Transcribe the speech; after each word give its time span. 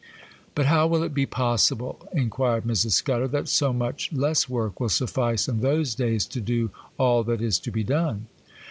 'But 0.55 0.65
how 0.65 0.87
will 0.87 1.03
it 1.03 1.13
be 1.13 1.27
possible,' 1.27 2.07
inquired 2.11 2.63
Mrs. 2.63 2.93
Scudder, 2.93 3.27
'that 3.27 3.47
so 3.47 3.71
much 3.71 4.11
less 4.11 4.49
work 4.49 4.79
will 4.79 4.89
suffice 4.89 5.47
in 5.47 5.59
those 5.61 5.93
days 5.93 6.25
to 6.25 6.41
do 6.41 6.71
all 6.97 7.23
that 7.25 7.39
is 7.39 7.59
to 7.59 7.71
be 7.71 7.83
done? 7.83 8.25